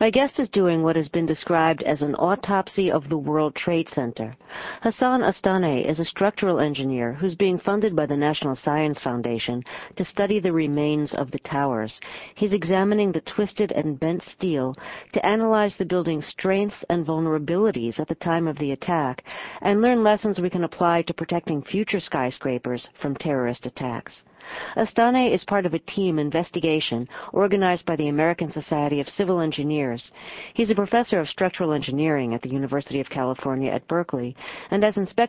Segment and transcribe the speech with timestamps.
[0.00, 3.88] My guest is doing what has been described as an autopsy of the World Trade
[3.88, 4.34] Center.
[4.82, 9.62] Hassan Astaneh is a structural engineer who's being funded by the National Science Foundation
[9.94, 12.00] to study the remains of the towers.
[12.34, 14.74] He's examining the twisted and bent steel
[15.12, 19.22] to analyze the building's strengths and vulnerabilities at the time of the attack
[19.62, 24.24] and learn lessons we can apply to protecting future skyscrapers from terrorist attacks.
[24.76, 30.10] Astaneh is part of a team investigation organized by the American Society of Civil Engineers.
[30.54, 34.36] He's a professor of structural engineering at the University of California at Berkeley
[34.70, 35.24] and has inspected